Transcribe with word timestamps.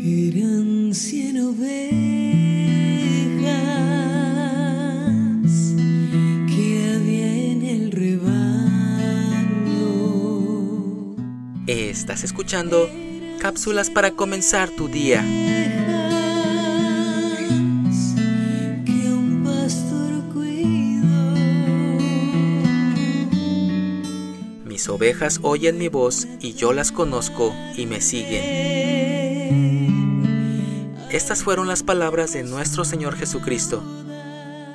Eran 0.00 0.94
cien 0.94 1.40
ovejas 1.40 1.90
que 6.46 6.94
había 6.94 7.34
en 7.34 7.64
el 7.64 7.90
rebaño. 7.90 8.36
Estás 11.66 12.22
escuchando 12.22 12.88
cápsulas 13.40 13.90
para 13.90 14.12
comenzar 14.12 14.70
tu 14.70 14.86
día. 14.86 15.20
Mis 24.64 24.88
ovejas 24.88 25.40
oyen 25.42 25.76
mi 25.76 25.88
voz 25.88 26.28
y 26.40 26.54
yo 26.54 26.72
las 26.72 26.92
conozco 26.92 27.52
y 27.76 27.86
me 27.86 28.00
siguen. 28.00 29.27
Estas 31.10 31.42
fueron 31.42 31.68
las 31.68 31.82
palabras 31.82 32.32
de 32.32 32.42
nuestro 32.42 32.84
Señor 32.84 33.16
Jesucristo. 33.16 33.82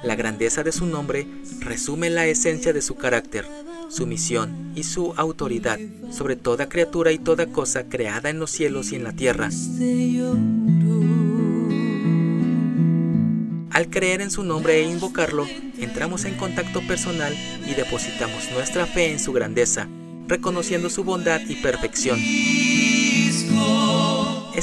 La 0.04 0.16
grandeza 0.16 0.64
de 0.64 0.72
su 0.72 0.86
nombre 0.86 1.28
resume 1.60 2.10
la 2.10 2.26
esencia 2.26 2.74
de 2.74 2.82
su 2.82 2.96
carácter, 2.96 3.46
su 3.88 4.08
misión 4.08 4.72
y 4.76 4.84
su 4.84 5.14
autoridad 5.16 5.80
sobre 6.12 6.36
toda 6.36 6.68
criatura 6.68 7.12
y 7.12 7.20
toda 7.20 7.46
cosa 7.46 7.86
creada 7.86 8.30
en 8.30 8.40
los 8.40 8.52
cielos 8.52 8.92
y 8.92 8.96
en 8.96 9.04
la 9.04 9.14
tierra. 9.14 9.50
Al 13.70 13.90
creer 13.90 14.22
en 14.22 14.32
su 14.32 14.44
nombre 14.44 14.82
e 14.82 14.90
invocarlo, 14.90 15.48
entramos 15.80 16.26
en 16.26 16.36
contacto 16.36 16.82
personal 16.88 17.36
y 17.68 17.74
depositamos 17.74 18.52
nuestra 18.52 18.86
fe 18.86 19.12
en 19.12 19.20
su 19.20 19.34
grandeza, 19.34 19.88
reconociendo 20.28 20.90
su 20.90 21.04
bondad 21.04 21.42
y 21.48 21.56
perfección. 21.56 22.20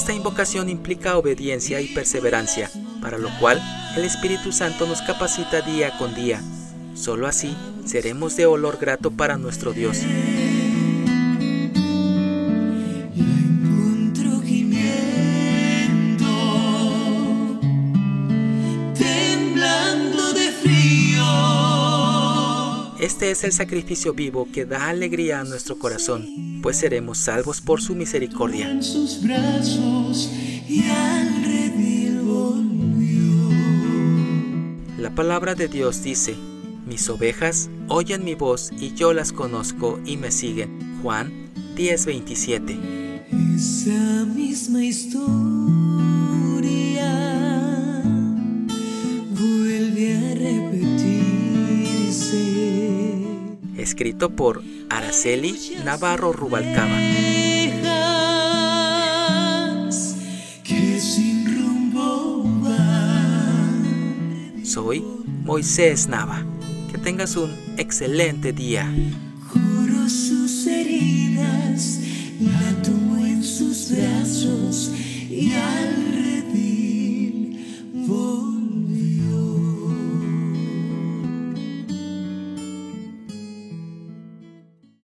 Esta 0.01 0.15
invocación 0.15 0.71
implica 0.71 1.19
obediencia 1.19 1.83
y 1.83 1.89
perseverancia, 1.89 2.71
para 3.03 3.19
lo 3.19 3.29
cual 3.39 3.61
el 3.98 4.05
Espíritu 4.07 4.51
Santo 4.51 4.87
nos 4.87 5.03
capacita 5.03 5.61
día 5.61 5.92
con 5.98 6.15
día. 6.15 6.41
Solo 6.95 7.27
así 7.27 7.55
seremos 7.84 8.34
de 8.34 8.47
olor 8.47 8.79
grato 8.81 9.11
para 9.11 9.37
nuestro 9.37 9.75
Dios. 9.75 9.98
Este 23.01 23.31
es 23.31 23.45
el 23.45 23.53
sacrificio 23.53 24.12
vivo 24.12 24.47
que 24.53 24.67
da 24.67 24.91
alegría 24.91 25.41
a 25.41 25.45
nuestro 25.45 25.79
corazón, 25.79 26.61
pues 26.62 26.77
seremos 26.77 27.17
salvos 27.17 27.62
por 27.62 27.81
su 27.81 27.95
misericordia. 27.95 28.70
En 28.70 28.83
sus 28.83 29.23
brazos 29.23 30.31
y 30.69 30.84
al 30.84 31.42
redil 31.42 32.20
volvió. 32.20 33.48
La 34.98 35.15
palabra 35.15 35.55
de 35.55 35.69
Dios 35.69 36.03
dice, 36.03 36.37
mis 36.87 37.09
ovejas 37.09 37.70
oyen 37.89 38.23
mi 38.23 38.34
voz 38.34 38.70
y 38.79 38.92
yo 38.92 39.14
las 39.14 39.33
conozco 39.33 39.98
y 40.05 40.19
me 40.19 40.31
siguen. 40.31 41.01
Juan 41.01 41.33
10:27. 41.77 42.79
Esa 43.57 44.27
misma 44.27 44.85
historia 44.85 46.09
Escrito 53.81 54.28
por 54.28 54.62
Araceli 54.91 55.59
Navarro 55.86 56.34
Rubalcaba. 56.34 56.98
Soy 64.62 65.03
Moisés 65.45 66.08
Nava. 66.08 66.45
Que 66.92 66.98
tengas 66.98 67.36
un 67.36 67.56
excelente 67.78 68.52
día. 68.52 68.86
Curó 69.51 70.07
sus 70.11 70.67
heridas, 70.67 72.01
la 72.39 72.83
tomó 72.83 73.17
en 73.24 73.42
sus 73.42 73.92
brazos 73.92 74.92
y 75.30 75.52